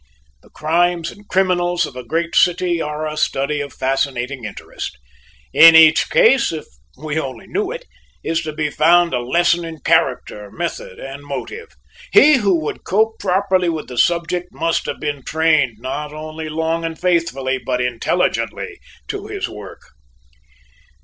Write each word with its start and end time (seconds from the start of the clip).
The 0.41 0.49
crimes 0.49 1.11
and 1.11 1.27
criminals 1.27 1.85
of 1.85 1.95
a 1.95 2.03
great 2.03 2.35
city 2.35 2.81
are 2.81 3.05
a 3.05 3.15
study 3.15 3.61
of 3.61 3.71
fascinating 3.71 4.45
interest. 4.45 4.97
In 5.53 5.75
each 5.75 6.09
case, 6.09 6.51
if 6.51 6.65
we 6.97 7.19
only 7.19 7.45
knew 7.45 7.69
it, 7.69 7.85
is 8.23 8.41
to 8.41 8.51
be 8.51 8.71
found 8.71 9.13
a 9.13 9.19
lesson 9.19 9.63
in 9.63 9.81
character, 9.81 10.49
method, 10.49 10.97
and 10.97 11.21
motive. 11.21 11.75
He 12.11 12.37
who 12.37 12.59
would 12.63 12.83
cope 12.83 13.19
properly 13.19 13.69
with 13.69 13.89
the 13.89 13.97
subject 13.99 14.47
must 14.51 14.87
have 14.87 14.99
been 14.99 15.21
trained, 15.21 15.77
not 15.77 16.13
only 16.15 16.49
long 16.49 16.83
and 16.83 16.99
faithfully 16.99 17.59
but 17.63 17.79
intelligently, 17.79 18.79
to 19.09 19.27
his 19.27 19.47
work. 19.47 19.81